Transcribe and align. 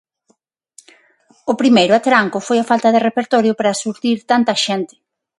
O 1.51 1.53
primeiro 1.61 1.93
atranco 1.99 2.37
foi 2.47 2.57
a 2.59 2.67
falta 2.71 2.89
de 2.91 3.03
repertorio 3.07 3.53
para 3.59 3.79
surtir 3.81 4.17
tanta 4.31 4.53
xente. 4.65 4.95